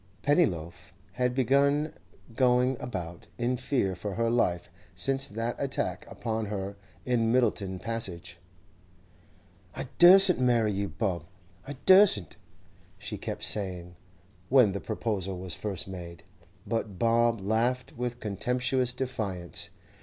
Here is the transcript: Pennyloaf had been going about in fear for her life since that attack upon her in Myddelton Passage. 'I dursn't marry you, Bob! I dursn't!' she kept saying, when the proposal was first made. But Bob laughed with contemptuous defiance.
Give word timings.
Pennyloaf 0.23 0.93
had 1.11 1.35
been 1.35 1.93
going 2.35 2.75
about 2.81 3.27
in 3.37 3.55
fear 3.55 3.95
for 3.95 4.15
her 4.15 4.31
life 4.31 4.67
since 4.95 5.27
that 5.27 5.55
attack 5.61 6.07
upon 6.09 6.47
her 6.47 6.75
in 7.05 7.31
Myddelton 7.31 7.77
Passage. 7.79 8.39
'I 9.75 9.87
dursn't 9.99 10.39
marry 10.39 10.71
you, 10.73 10.87
Bob! 10.87 11.25
I 11.67 11.73
dursn't!' 11.85 12.37
she 12.97 13.15
kept 13.19 13.43
saying, 13.43 13.95
when 14.49 14.71
the 14.71 14.81
proposal 14.81 15.37
was 15.37 15.53
first 15.53 15.87
made. 15.87 16.23
But 16.65 16.97
Bob 16.97 17.39
laughed 17.39 17.95
with 17.95 18.19
contemptuous 18.19 18.93
defiance. 18.95 19.69